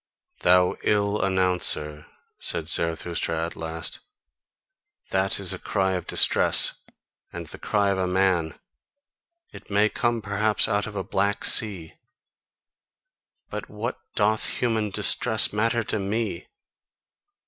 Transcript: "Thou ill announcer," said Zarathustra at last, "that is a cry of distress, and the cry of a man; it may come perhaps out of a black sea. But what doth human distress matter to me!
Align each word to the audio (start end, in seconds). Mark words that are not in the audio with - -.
"Thou 0.39 0.77
ill 0.81 1.21
announcer," 1.21 2.07
said 2.39 2.67
Zarathustra 2.67 3.45
at 3.45 3.55
last, 3.55 3.99
"that 5.11 5.39
is 5.39 5.53
a 5.53 5.59
cry 5.59 5.91
of 5.91 6.07
distress, 6.07 6.81
and 7.31 7.45
the 7.45 7.59
cry 7.59 7.91
of 7.91 7.99
a 7.99 8.07
man; 8.07 8.55
it 9.51 9.69
may 9.69 9.89
come 9.89 10.23
perhaps 10.23 10.67
out 10.67 10.87
of 10.87 10.95
a 10.95 11.03
black 11.03 11.45
sea. 11.45 11.99
But 13.51 13.69
what 13.69 13.99
doth 14.15 14.47
human 14.47 14.89
distress 14.89 15.53
matter 15.53 15.83
to 15.83 15.99
me! 15.99 16.47